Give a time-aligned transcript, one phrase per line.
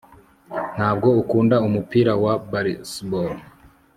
[0.75, 3.35] ntabwo ukunda umupira wa baseball